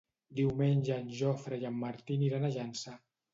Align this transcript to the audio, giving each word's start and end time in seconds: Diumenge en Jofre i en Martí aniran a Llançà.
Diumenge 0.37 0.95
en 1.01 1.11
Jofre 1.19 1.59
i 1.65 1.67
en 1.71 1.77
Martí 1.83 2.19
aniran 2.21 2.49
a 2.49 2.53
Llançà. 2.57 2.97